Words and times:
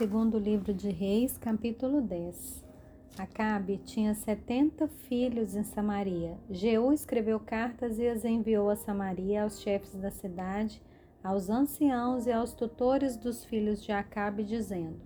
Segundo 0.00 0.38
livro 0.38 0.72
de 0.72 0.88
Reis, 0.88 1.36
capítulo 1.36 2.00
10. 2.00 2.64
Acabe 3.18 3.76
tinha 3.84 4.14
setenta 4.14 4.88
filhos 4.88 5.54
em 5.54 5.62
Samaria. 5.62 6.38
Jeú 6.48 6.90
escreveu 6.90 7.38
cartas 7.38 7.98
e 7.98 8.08
as 8.08 8.24
enviou 8.24 8.70
a 8.70 8.76
Samaria 8.76 9.42
aos 9.42 9.60
chefes 9.60 9.94
da 9.96 10.10
cidade, 10.10 10.80
aos 11.22 11.50
anciãos 11.50 12.26
e 12.26 12.32
aos 12.32 12.54
tutores 12.54 13.18
dos 13.18 13.44
filhos 13.44 13.82
de 13.82 13.92
Acabe, 13.92 14.42
dizendo: 14.42 14.98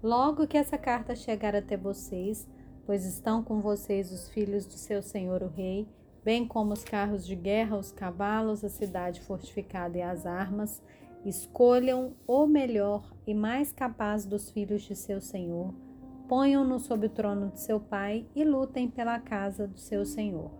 Logo 0.00 0.46
que 0.46 0.56
essa 0.56 0.78
carta 0.78 1.16
chegar 1.16 1.56
até 1.56 1.76
vocês, 1.76 2.46
pois 2.86 3.04
estão 3.04 3.42
com 3.42 3.60
vocês 3.60 4.12
os 4.12 4.28
filhos 4.28 4.66
do 4.66 4.74
seu 4.74 5.02
senhor 5.02 5.42
o 5.42 5.48
rei, 5.48 5.84
bem 6.24 6.46
como 6.46 6.74
os 6.74 6.84
carros 6.84 7.26
de 7.26 7.34
guerra, 7.34 7.76
os 7.76 7.90
cavalos, 7.90 8.62
a 8.62 8.68
cidade 8.68 9.20
fortificada 9.20 9.98
e 9.98 10.02
as 10.02 10.26
armas, 10.26 10.80
Escolham 11.28 12.14
o 12.26 12.46
melhor 12.46 13.14
e 13.26 13.34
mais 13.34 13.70
capaz 13.70 14.24
dos 14.24 14.50
filhos 14.50 14.80
de 14.80 14.96
seu 14.96 15.20
senhor, 15.20 15.74
ponham-no 16.26 16.80
sob 16.80 17.04
o 17.04 17.10
trono 17.10 17.50
de 17.50 17.60
seu 17.60 17.78
pai 17.78 18.24
e 18.34 18.42
lutem 18.42 18.88
pela 18.88 19.18
casa 19.18 19.68
do 19.68 19.78
seu 19.78 20.06
senhor. 20.06 20.50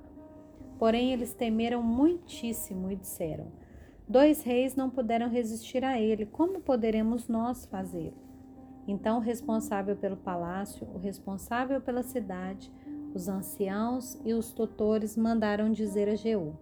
Porém, 0.78 1.10
eles 1.10 1.32
temeram 1.32 1.82
muitíssimo 1.82 2.92
e 2.92 2.96
disseram: 2.96 3.50
Dois 4.06 4.42
reis 4.42 4.76
não 4.76 4.90
puderam 4.90 5.30
resistir 5.30 5.82
a 5.82 5.98
ele, 5.98 6.26
como 6.26 6.60
poderemos 6.60 7.28
nós 7.28 7.64
fazê-lo? 7.64 8.18
Então, 8.86 9.16
o 9.16 9.22
responsável 9.22 9.96
pelo 9.96 10.18
palácio, 10.18 10.86
o 10.94 10.98
responsável 10.98 11.80
pela 11.80 12.02
cidade, 12.02 12.70
os 13.14 13.26
anciãos 13.26 14.20
e 14.22 14.34
os 14.34 14.52
tutores 14.52 15.16
mandaram 15.16 15.72
dizer 15.72 16.10
a 16.10 16.14
Jeú: 16.14 16.58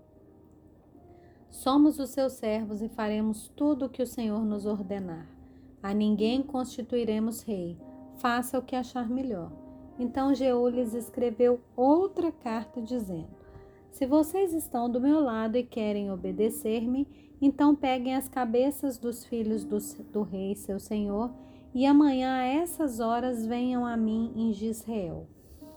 Somos 1.51 1.99
os 1.99 2.11
seus 2.11 2.35
servos 2.35 2.83
e 2.83 2.89
faremos 2.89 3.49
tudo 3.57 3.87
o 3.87 3.89
que 3.89 4.03
o 4.03 4.07
Senhor 4.07 4.45
nos 4.45 4.67
ordenar. 4.67 5.27
A 5.83 5.95
ninguém 5.95 6.43
constituiremos 6.43 7.43
rei. 7.43 7.79
Faça 8.17 8.59
o 8.59 8.63
que 8.63 8.75
achar 8.75 9.09
melhor. 9.09 9.53
Então 9.99 10.35
Jeú 10.35 10.69
lhes 10.69 10.95
escreveu 10.95 11.61
outra 11.75 12.31
carta 12.31 12.83
dizendo: 12.83 13.31
Se 13.91 14.07
vocês 14.07 14.53
estão 14.53 14.91
do 14.91 15.01
meu 15.01 15.21
lado 15.21 15.57
e 15.57 15.63
querem 15.63 16.11
obedecer-me, 16.11 17.07
então 17.41 17.75
peguem 17.75 18.15
as 18.15 18.29
cabeças 18.29 18.99
dos 18.99 19.25
filhos 19.25 19.65
do, 19.65 19.79
do 20.13 20.23
rei, 20.23 20.55
seu 20.55 20.79
senhor, 20.79 21.31
e 21.75 21.85
amanhã 21.87 22.39
a 22.39 22.45
essas 22.45 23.01
horas 23.01 23.47
venham 23.47 23.85
a 23.85 23.97
mim 23.97 24.33
em 24.35 24.53
Gisrael. 24.53 25.27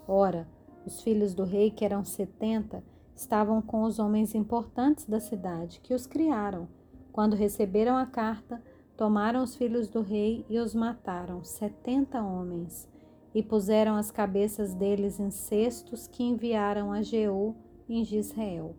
Ora, 0.07 0.47
os 0.85 1.01
filhos 1.01 1.33
do 1.33 1.43
rei, 1.43 1.69
que 1.69 1.85
eram 1.85 2.03
setenta, 2.03 2.83
estavam 3.19 3.61
com 3.61 3.83
os 3.83 3.99
homens 3.99 4.33
importantes 4.33 5.05
da 5.05 5.19
cidade, 5.19 5.81
que 5.81 5.93
os 5.93 6.07
criaram. 6.07 6.69
Quando 7.11 7.35
receberam 7.35 7.97
a 7.97 8.05
carta, 8.05 8.63
tomaram 8.95 9.43
os 9.43 9.57
filhos 9.57 9.89
do 9.89 10.01
rei 10.01 10.45
e 10.49 10.57
os 10.57 10.73
mataram, 10.73 11.43
setenta 11.43 12.23
homens, 12.23 12.87
e 13.35 13.43
puseram 13.43 13.97
as 13.97 14.09
cabeças 14.09 14.73
deles 14.73 15.19
em 15.19 15.31
cestos 15.31 16.07
que 16.07 16.23
enviaram 16.23 16.93
a 16.93 17.01
Jeú 17.01 17.55
em 17.89 18.01
Israel. 18.01 18.73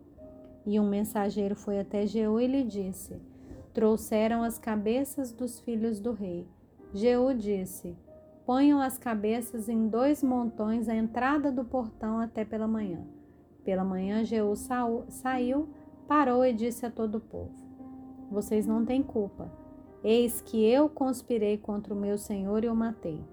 E 0.65 0.79
um 0.79 0.89
mensageiro 0.89 1.55
foi 1.55 1.79
até 1.79 2.07
Jeú 2.07 2.39
e 2.39 2.47
lhe 2.47 2.63
disse: 2.63 3.21
Trouxeram 3.75 4.41
as 4.41 4.57
cabeças 4.57 5.31
dos 5.31 5.59
filhos 5.59 5.99
do 5.99 6.13
rei. 6.13 6.47
Jeú 6.95 7.31
disse: 7.35 7.95
Ponham 8.43 8.81
as 8.81 8.97
cabeças 8.97 9.69
em 9.69 9.87
dois 9.87 10.23
montões 10.23 10.89
à 10.89 10.95
entrada 10.95 11.51
do 11.51 11.63
portão 11.63 12.17
até 12.17 12.43
pela 12.43 12.67
manhã. 12.67 13.05
Pela 13.63 13.83
manhã, 13.83 14.23
Jeú 14.23 14.53
saiu, 14.55 15.69
parou 16.07 16.45
e 16.45 16.53
disse 16.53 16.85
a 16.85 16.91
todo 16.91 17.15
o 17.15 17.21
povo: 17.21 17.53
Vocês 18.29 18.65
não 18.65 18.85
têm 18.85 19.03
culpa. 19.03 19.51
Eis 20.03 20.41
que 20.41 20.63
eu 20.63 20.89
conspirei 20.89 21.57
contra 21.57 21.93
o 21.93 21.97
meu 21.97 22.17
senhor 22.17 22.63
e 22.63 22.67
o 22.69 22.75
matei. 22.75 23.23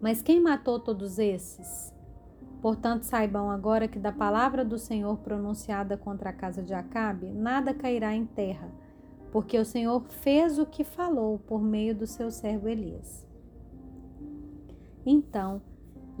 Mas 0.00 0.22
quem 0.22 0.40
matou 0.40 0.80
todos 0.80 1.18
esses? 1.18 1.92
Portanto, 2.62 3.02
saibam 3.02 3.50
agora 3.50 3.88
que 3.88 3.98
da 3.98 4.12
palavra 4.12 4.64
do 4.64 4.78
Senhor 4.78 5.18
pronunciada 5.18 5.96
contra 5.96 6.30
a 6.30 6.32
casa 6.32 6.62
de 6.62 6.72
Acabe, 6.72 7.26
nada 7.26 7.74
cairá 7.74 8.14
em 8.14 8.24
terra, 8.24 8.70
porque 9.32 9.58
o 9.58 9.64
Senhor 9.64 10.00
fez 10.08 10.60
o 10.60 10.64
que 10.64 10.84
falou 10.84 11.40
por 11.40 11.60
meio 11.60 11.94
do 11.94 12.06
seu 12.06 12.30
servo 12.30 12.68
Elias. 12.68 13.26
Então, 15.04 15.60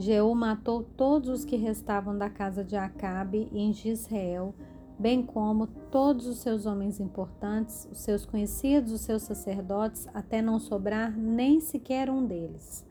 Jeú 0.02 0.34
matou 0.34 0.82
todos 0.82 1.28
os 1.28 1.44
que 1.44 1.54
restavam 1.54 2.18
da 2.18 2.28
casa 2.28 2.64
de 2.64 2.74
Acabe 2.74 3.48
em 3.52 3.70
Israel, 3.70 4.52
bem 4.98 5.24
como 5.24 5.68
todos 5.68 6.26
os 6.26 6.38
seus 6.38 6.66
homens 6.66 6.98
importantes, 6.98 7.88
os 7.88 8.00
seus 8.00 8.26
conhecidos, 8.26 8.90
os 8.90 9.02
seus 9.02 9.22
sacerdotes, 9.22 10.08
até 10.12 10.42
não 10.42 10.58
sobrar 10.58 11.16
nem 11.16 11.60
sequer 11.60 12.10
um 12.10 12.26
deles. 12.26 12.84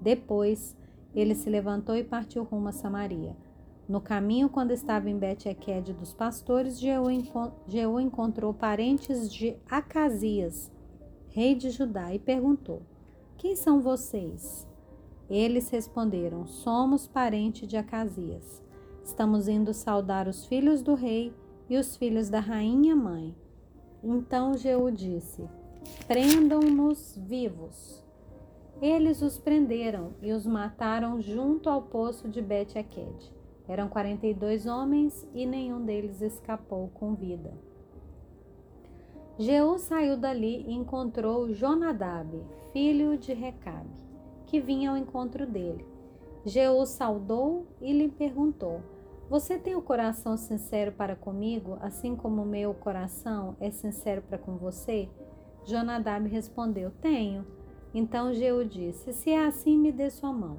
Depois, 0.00 0.76
ele 1.12 1.34
se 1.34 1.50
levantou 1.50 1.96
e 1.96 2.04
partiu 2.04 2.44
rumo 2.44 2.68
a 2.68 2.72
Samaria. 2.72 3.36
No 3.88 4.00
caminho, 4.00 4.48
quando 4.48 4.70
estava 4.70 5.10
em 5.10 5.18
Bet-Eked 5.18 5.92
dos 5.92 6.14
pastores, 6.14 6.78
Jeú 6.78 8.00
encontrou 8.00 8.54
parentes 8.54 9.28
de 9.28 9.56
Acasias, 9.68 10.70
rei 11.30 11.56
de 11.56 11.70
Judá, 11.70 12.14
e 12.14 12.18
perguntou: 12.20 12.80
Quem 13.36 13.56
são 13.56 13.80
vocês? 13.80 14.72
Eles 15.34 15.68
responderam: 15.68 16.46
Somos 16.46 17.08
parente 17.08 17.66
de 17.66 17.76
Acasias. 17.76 18.62
Estamos 19.02 19.48
indo 19.48 19.74
saudar 19.74 20.28
os 20.28 20.46
filhos 20.46 20.80
do 20.80 20.94
rei 20.94 21.34
e 21.68 21.76
os 21.76 21.96
filhos 21.96 22.30
da 22.30 22.38
rainha 22.38 22.94
mãe. 22.94 23.34
Então 24.00 24.56
Jeú 24.56 24.92
disse: 24.92 25.44
Prendam-nos 26.06 27.18
vivos. 27.20 28.00
Eles 28.80 29.22
os 29.22 29.36
prenderam 29.36 30.12
e 30.22 30.30
os 30.30 30.46
mataram 30.46 31.20
junto 31.20 31.68
ao 31.68 31.82
poço 31.82 32.28
de 32.28 32.40
Bet-Eked. 32.40 33.34
Eram 33.66 33.88
quarenta 33.88 34.28
e 34.28 34.34
dois 34.34 34.66
homens 34.66 35.26
e 35.34 35.44
nenhum 35.44 35.84
deles 35.84 36.22
escapou 36.22 36.92
com 36.94 37.12
vida. 37.12 37.52
Jeú 39.36 39.78
saiu 39.78 40.16
dali 40.16 40.64
e 40.68 40.72
encontrou 40.72 41.52
Jonadab, 41.52 42.40
filho 42.72 43.18
de 43.18 43.32
Recabe 43.32 44.13
que 44.54 44.60
vinha 44.60 44.90
ao 44.90 44.96
encontro 44.96 45.44
dele. 45.48 45.84
Jeú 46.44 46.86
saudou 46.86 47.66
e 47.80 47.92
lhe 47.92 48.08
perguntou: 48.08 48.80
Você 49.28 49.58
tem 49.58 49.74
o 49.74 49.82
coração 49.82 50.36
sincero 50.36 50.92
para 50.92 51.16
comigo, 51.16 51.76
assim 51.80 52.14
como 52.14 52.42
o 52.42 52.46
meu 52.46 52.72
coração 52.72 53.56
é 53.58 53.72
sincero 53.72 54.22
para 54.22 54.38
com 54.38 54.56
você? 54.56 55.08
Jonadab 55.64 56.28
respondeu: 56.28 56.92
Tenho. 57.00 57.44
Então 57.92 58.32
Jeú 58.32 58.64
disse: 58.64 59.12
Se 59.12 59.30
é 59.30 59.44
assim, 59.44 59.76
me 59.76 59.90
dê 59.90 60.08
sua 60.08 60.32
mão. 60.32 60.58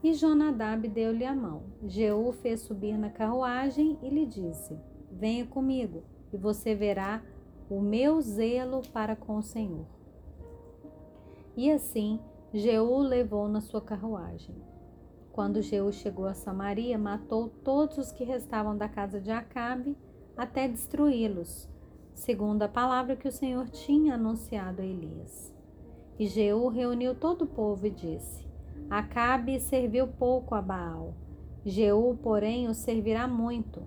E 0.00 0.14
Jonadab 0.14 0.86
deu-lhe 0.86 1.24
a 1.24 1.34
mão. 1.34 1.64
Jeú 1.84 2.30
fez 2.30 2.60
subir 2.60 2.96
na 2.96 3.10
carruagem 3.10 3.98
e 4.00 4.08
lhe 4.10 4.26
disse: 4.26 4.78
Venha 5.10 5.44
comigo, 5.44 6.04
e 6.32 6.36
você 6.36 6.72
verá 6.72 7.20
o 7.68 7.80
meu 7.80 8.20
zelo 8.20 8.80
para 8.92 9.16
com 9.16 9.38
o 9.38 9.42
Senhor. 9.42 9.86
E 11.56 11.68
assim 11.68 12.20
Jeú 12.54 12.98
levou 12.98 13.48
na 13.48 13.62
sua 13.62 13.80
carruagem. 13.80 14.54
Quando 15.32 15.62
Jeú 15.62 15.90
chegou 15.90 16.26
a 16.26 16.34
Samaria, 16.34 16.98
matou 16.98 17.48
todos 17.48 17.96
os 17.96 18.12
que 18.12 18.24
restavam 18.24 18.76
da 18.76 18.88
casa 18.88 19.18
de 19.18 19.30
Acabe, 19.30 19.96
até 20.36 20.68
destruí-los, 20.68 21.66
segundo 22.12 22.62
a 22.62 22.68
palavra 22.68 23.16
que 23.16 23.26
o 23.26 23.32
Senhor 23.32 23.70
tinha 23.70 24.14
anunciado 24.14 24.82
a 24.82 24.84
Elias. 24.84 25.50
E 26.18 26.26
Jeú 26.26 26.68
reuniu 26.68 27.14
todo 27.14 27.42
o 27.42 27.46
povo 27.46 27.86
e 27.86 27.90
disse: 27.90 28.46
Acabe 28.90 29.58
serviu 29.58 30.06
pouco 30.06 30.54
a 30.54 30.60
Baal, 30.60 31.14
Jeú, 31.64 32.18
porém, 32.22 32.68
o 32.68 32.74
servirá 32.74 33.26
muito. 33.26 33.82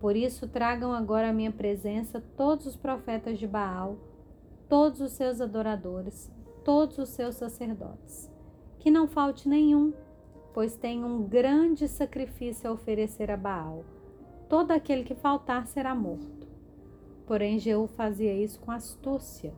Por 0.00 0.16
isso, 0.16 0.48
tragam 0.48 0.92
agora 0.92 1.28
à 1.28 1.32
minha 1.32 1.52
presença 1.52 2.22
todos 2.34 2.64
os 2.64 2.76
profetas 2.76 3.38
de 3.38 3.46
Baal, 3.46 3.98
todos 4.68 5.02
os 5.02 5.12
seus 5.12 5.40
adoradores, 5.40 6.32
todos 6.64 6.98
os 6.98 7.08
seus 7.10 7.36
sacerdotes. 7.36 8.30
Que 8.78 8.90
não 8.90 9.06
falte 9.06 9.48
nenhum, 9.48 9.92
pois 10.54 10.76
tem 10.76 11.04
um 11.04 11.22
grande 11.22 11.86
sacrifício 11.88 12.68
a 12.68 12.72
oferecer 12.72 13.30
a 13.30 13.36
Baal. 13.36 13.84
Todo 14.48 14.72
aquele 14.72 15.04
que 15.04 15.14
faltar 15.14 15.66
será 15.66 15.94
morto. 15.94 16.48
Porém, 17.26 17.58
Jeú 17.58 17.86
fazia 17.86 18.34
isso 18.34 18.58
com 18.60 18.70
astúcia, 18.70 19.52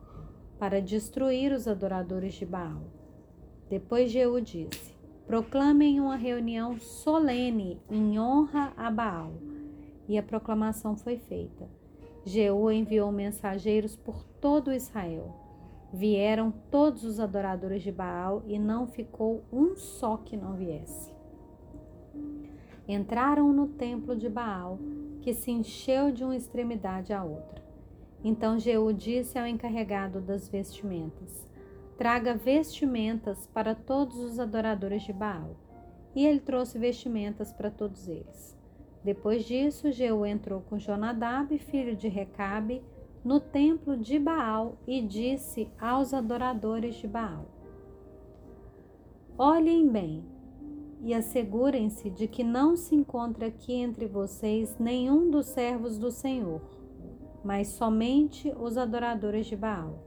para 0.59 0.81
destruir 0.81 1.51
os 1.51 1.67
adoradores 1.67 2.33
de 2.35 2.45
Baal. 2.45 2.83
Depois 3.69 4.11
Jeú 4.11 4.39
disse: 4.39 4.93
Proclamem 5.25 5.99
uma 5.99 6.15
reunião 6.15 6.77
solene 6.79 7.81
em 7.89 8.19
honra 8.19 8.71
a 8.77 8.91
Baal. 8.91 9.31
E 10.07 10.17
a 10.17 10.23
proclamação 10.23 10.95
foi 10.95 11.17
feita. 11.17 11.67
Jeú 12.25 12.69
enviou 12.71 13.11
mensageiros 13.11 13.95
por 13.95 14.23
todo 14.39 14.71
Israel 14.71 15.42
Vieram 15.93 16.51
todos 16.71 17.03
os 17.03 17.19
adoradores 17.19 17.83
de 17.83 17.91
Baal 17.91 18.41
e 18.47 18.57
não 18.57 18.87
ficou 18.87 19.43
um 19.53 19.75
só 19.75 20.17
que 20.17 20.35
não 20.35 20.55
viesse. 20.55 21.13
Entraram 22.87 23.53
no 23.53 23.67
templo 23.67 24.15
de 24.15 24.27
Baal, 24.27 24.79
que 25.21 25.35
se 25.35 25.51
encheu 25.51 26.11
de 26.11 26.23
uma 26.23 26.35
extremidade 26.35 27.13
à 27.13 27.23
outra. 27.23 27.63
Então 28.23 28.57
Jeú 28.57 28.91
disse 28.91 29.37
ao 29.37 29.45
encarregado 29.45 30.19
das 30.19 30.49
vestimentas: 30.49 31.47
traga 31.95 32.33
vestimentas 32.33 33.45
para 33.53 33.75
todos 33.75 34.17
os 34.17 34.39
adoradores 34.39 35.03
de 35.03 35.13
Baal. 35.13 35.55
E 36.15 36.25
ele 36.25 36.39
trouxe 36.39 36.79
vestimentas 36.79 37.53
para 37.53 37.69
todos 37.69 38.07
eles. 38.07 38.57
Depois 39.03 39.45
disso, 39.45 39.91
Jeú 39.91 40.25
entrou 40.25 40.61
com 40.61 40.79
Jonadab, 40.79 41.55
filho 41.59 41.95
de 41.95 42.07
Recabe, 42.07 42.81
no 43.23 43.39
templo 43.39 43.95
de 43.95 44.19
Baal 44.19 44.77
e 44.85 45.01
disse 45.01 45.69
aos 45.79 46.13
adoradores 46.13 46.95
de 46.95 47.07
Baal: 47.07 47.45
Olhem 49.37 49.87
bem 49.87 50.23
e 51.01 51.13
assegurem-se 51.13 52.09
de 52.09 52.27
que 52.27 52.43
não 52.43 52.75
se 52.75 52.95
encontra 52.95 53.47
aqui 53.47 53.73
entre 53.73 54.05
vocês 54.07 54.77
nenhum 54.77 55.29
dos 55.29 55.47
servos 55.47 55.97
do 55.97 56.11
Senhor, 56.11 56.61
mas 57.43 57.69
somente 57.69 58.53
os 58.59 58.77
adoradores 58.77 59.45
de 59.45 59.55
Baal. 59.55 59.99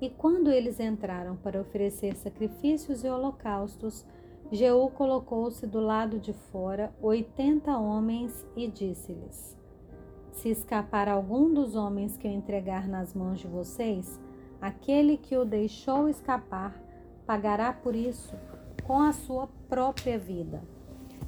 E 0.00 0.08
quando 0.08 0.50
eles 0.50 0.80
entraram 0.80 1.36
para 1.36 1.60
oferecer 1.60 2.16
sacrifícios 2.16 3.04
e 3.04 3.08
holocaustos, 3.08 4.06
Jeú 4.50 4.88
colocou-se 4.90 5.66
do 5.66 5.78
lado 5.78 6.18
de 6.18 6.32
fora 6.32 6.92
oitenta 7.02 7.76
homens 7.76 8.46
e 8.56 8.66
disse-lhes: 8.66 9.59
Se 10.32 10.48
escapar 10.48 11.08
algum 11.08 11.52
dos 11.52 11.74
homens 11.74 12.16
que 12.16 12.26
eu 12.26 12.32
entregar 12.32 12.88
nas 12.88 13.14
mãos 13.14 13.40
de 13.40 13.46
vocês, 13.46 14.20
aquele 14.60 15.16
que 15.16 15.36
o 15.36 15.44
deixou 15.44 16.08
escapar 16.08 16.80
pagará 17.26 17.72
por 17.72 17.94
isso 17.94 18.34
com 18.84 19.00
a 19.00 19.12
sua 19.12 19.48
própria 19.68 20.18
vida. 20.18 20.62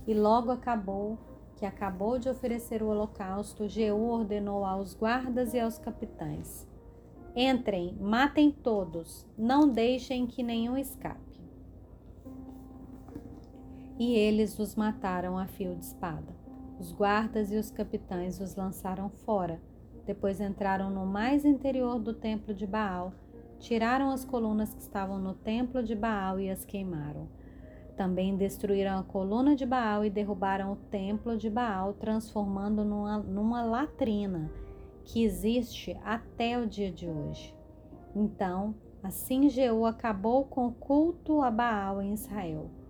E 0.06 0.14
logo 0.14 0.50
acabou 0.50 1.18
que 1.56 1.66
acabou 1.66 2.18
de 2.18 2.28
oferecer 2.28 2.82
o 2.82 2.88
holocausto, 2.88 3.68
Jeú 3.68 4.08
ordenou 4.08 4.64
aos 4.64 4.94
guardas 4.94 5.54
e 5.54 5.60
aos 5.60 5.78
capitães: 5.78 6.66
Entrem, 7.36 7.96
matem 8.00 8.50
todos, 8.50 9.26
não 9.36 9.68
deixem 9.68 10.26
que 10.26 10.42
nenhum 10.42 10.76
escape 10.76 11.32
e 14.02 14.14
eles 14.14 14.58
os 14.58 14.74
mataram 14.74 15.38
a 15.38 15.46
fio 15.46 15.76
de 15.76 15.84
espada. 15.84 16.41
Os 16.82 16.90
guardas 16.90 17.52
e 17.52 17.56
os 17.56 17.70
capitães 17.70 18.40
os 18.40 18.56
lançaram 18.56 19.08
fora. 19.08 19.62
Depois 20.04 20.40
entraram 20.40 20.90
no 20.90 21.06
mais 21.06 21.44
interior 21.44 22.00
do 22.00 22.12
templo 22.12 22.52
de 22.52 22.66
Baal, 22.66 23.12
tiraram 23.60 24.10
as 24.10 24.24
colunas 24.24 24.74
que 24.74 24.80
estavam 24.80 25.16
no 25.16 25.32
templo 25.32 25.80
de 25.80 25.94
Baal 25.94 26.40
e 26.40 26.50
as 26.50 26.64
queimaram. 26.64 27.28
Também 27.96 28.36
destruíram 28.36 28.98
a 28.98 29.04
coluna 29.04 29.54
de 29.54 29.64
Baal 29.64 30.04
e 30.04 30.10
derrubaram 30.10 30.72
o 30.72 30.76
templo 30.90 31.36
de 31.36 31.48
Baal, 31.48 31.92
transformando 31.92 32.84
numa, 32.84 33.18
numa 33.18 33.62
latrina 33.62 34.50
que 35.04 35.22
existe 35.22 35.96
até 36.04 36.58
o 36.58 36.66
dia 36.66 36.90
de 36.90 37.08
hoje. 37.08 37.54
Então, 38.12 38.74
assim 39.04 39.48
Jeú 39.48 39.86
acabou 39.86 40.46
com 40.46 40.66
o 40.66 40.72
culto 40.72 41.42
a 41.42 41.50
Baal 41.50 42.02
em 42.02 42.12
Israel. 42.12 42.81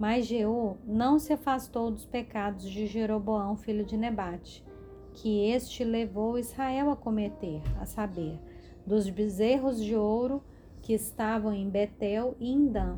Mas 0.00 0.24
Jeú 0.24 0.78
não 0.86 1.18
se 1.18 1.30
afastou 1.30 1.90
dos 1.90 2.06
pecados 2.06 2.70
de 2.70 2.86
Jeroboão, 2.86 3.54
filho 3.54 3.84
de 3.84 3.98
Nebate, 3.98 4.64
que 5.12 5.50
este 5.50 5.84
levou 5.84 6.38
Israel 6.38 6.90
a 6.90 6.96
cometer, 6.96 7.60
a 7.78 7.84
saber, 7.84 8.40
dos 8.86 9.10
bezerros 9.10 9.78
de 9.78 9.94
ouro 9.94 10.42
que 10.80 10.94
estavam 10.94 11.52
em 11.52 11.68
Betel 11.68 12.34
e 12.40 12.50
em 12.50 12.66
Dan. 12.66 12.96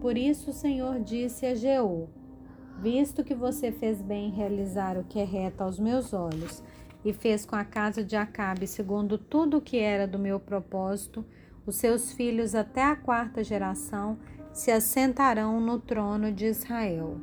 Por 0.00 0.18
isso 0.18 0.50
o 0.50 0.52
Senhor 0.52 0.98
disse 0.98 1.46
a 1.46 1.54
Jeú: 1.54 2.08
Visto 2.80 3.22
que 3.22 3.36
você 3.36 3.70
fez 3.70 4.02
bem 4.02 4.26
em 4.26 4.32
realizar 4.32 4.98
o 4.98 5.04
que 5.04 5.20
é 5.20 5.24
reto 5.24 5.62
aos 5.62 5.78
meus 5.78 6.12
olhos, 6.12 6.60
e 7.04 7.12
fez 7.12 7.46
com 7.46 7.54
a 7.54 7.64
casa 7.64 8.02
de 8.02 8.16
Acabe 8.16 8.66
segundo 8.66 9.16
tudo 9.16 9.58
o 9.58 9.62
que 9.62 9.78
era 9.78 10.08
do 10.08 10.18
meu 10.18 10.40
propósito, 10.40 11.24
os 11.66 11.76
seus 11.76 12.12
filhos 12.12 12.54
até 12.54 12.82
a 12.82 12.96
quarta 12.96 13.42
geração 13.44 14.18
se 14.52 14.70
assentarão 14.70 15.60
no 15.60 15.78
trono 15.78 16.32
de 16.32 16.46
Israel. 16.46 17.16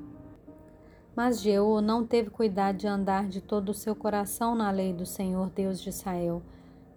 Mas 1.15 1.41
Jeú 1.41 1.81
não 1.81 2.05
teve 2.05 2.29
cuidado 2.29 2.77
de 2.77 2.87
andar 2.87 3.27
de 3.27 3.41
todo 3.41 3.69
o 3.69 3.73
seu 3.73 3.95
coração 3.95 4.55
na 4.55 4.71
lei 4.71 4.93
do 4.93 5.05
Senhor 5.05 5.49
Deus 5.49 5.81
de 5.81 5.89
Israel, 5.89 6.41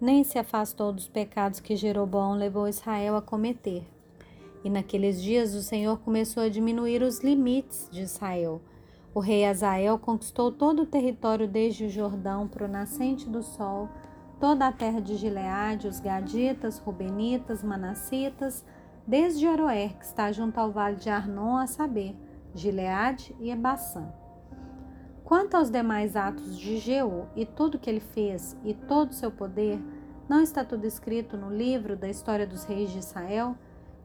nem 0.00 0.22
se 0.24 0.38
afastou 0.38 0.92
dos 0.92 1.08
pecados 1.08 1.60
que 1.60 1.76
Jeroboão 1.76 2.34
levou 2.34 2.68
Israel 2.68 3.16
a 3.16 3.22
cometer. 3.22 3.84
E 4.64 4.70
naqueles 4.70 5.20
dias 5.20 5.54
o 5.54 5.62
Senhor 5.62 5.98
começou 5.98 6.44
a 6.44 6.48
diminuir 6.48 7.02
os 7.02 7.20
limites 7.20 7.88
de 7.90 8.02
Israel. 8.02 8.60
O 9.14 9.20
rei 9.20 9.44
Azael 9.44 9.98
conquistou 9.98 10.50
todo 10.50 10.82
o 10.82 10.86
território 10.86 11.46
desde 11.46 11.84
o 11.84 11.90
Jordão 11.90 12.48
para 12.48 12.64
o 12.64 12.68
nascente 12.68 13.28
do 13.28 13.42
sol, 13.42 13.88
toda 14.42 14.66
a 14.66 14.72
terra 14.72 15.00
de 15.00 15.14
Gileade, 15.14 15.86
os 15.86 16.00
gaditas, 16.00 16.76
rubenitas, 16.76 17.62
manassitas, 17.62 18.64
desde 19.06 19.46
Aroer, 19.46 19.96
que 19.96 20.04
está 20.04 20.32
junto 20.32 20.58
ao 20.58 20.72
vale 20.72 20.96
de 20.96 21.08
Arnon, 21.08 21.58
a 21.58 21.68
saber, 21.68 22.16
Gileade 22.52 23.36
e 23.38 23.52
Ebaçã. 23.52 24.12
Quanto 25.22 25.56
aos 25.56 25.70
demais 25.70 26.16
atos 26.16 26.58
de 26.58 26.78
Jeú 26.78 27.26
e 27.36 27.46
tudo 27.46 27.78
que 27.78 27.88
ele 27.88 28.00
fez 28.00 28.56
e 28.64 28.74
todo 28.74 29.10
o 29.10 29.14
seu 29.14 29.30
poder, 29.30 29.80
não 30.28 30.42
está 30.42 30.64
tudo 30.64 30.88
escrito 30.88 31.36
no 31.36 31.48
livro 31.48 31.96
da 31.96 32.08
história 32.08 32.44
dos 32.44 32.64
reis 32.64 32.90
de 32.90 32.98
Israel? 32.98 33.54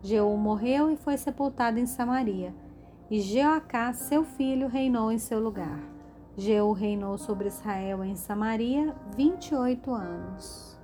Jeú 0.03 0.37
morreu 0.37 0.91
e 0.91 0.97
foi 0.97 1.17
sepultado 1.17 1.79
em 1.79 1.87
Samaria, 1.87 2.53
e 3.09 3.19
Jeoacá, 3.21 3.91
seu 3.91 4.23
filho, 4.23 4.67
reinou 4.67 5.11
em 5.11 5.17
seu 5.17 5.39
lugar. 5.39 5.96
Jeú 6.39 6.71
reinou 6.71 7.17
sobre 7.17 7.47
Israel 7.47 8.03
em 8.03 8.15
Samaria 8.15 8.95
28 9.15 9.91
anos. 9.91 10.76